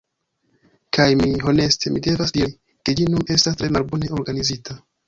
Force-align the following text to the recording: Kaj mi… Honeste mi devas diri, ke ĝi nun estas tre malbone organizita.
Kaj 0.97 1.05
mi… 1.19 1.29
Honeste 1.43 1.93
mi 1.93 2.03
devas 2.09 2.35
diri, 2.39 2.57
ke 2.83 2.99
ĝi 3.03 3.09
nun 3.13 3.31
estas 3.39 3.63
tre 3.63 3.73
malbone 3.79 4.15
organizita. 4.23 4.85